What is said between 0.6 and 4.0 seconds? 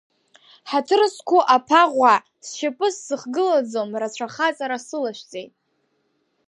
Ҳаҭыр зқәу Аԥаӷәаа, сшьапы сзыхгылаӡом,